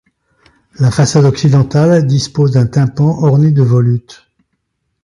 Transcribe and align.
La 0.79 0.89
façade 0.89 1.25
occidentale 1.25 2.03
dispose 2.07 2.53
d'un 2.53 2.65
tympan 2.65 3.21
orné 3.21 3.51
de 3.51 3.61
volutes. 3.61 4.25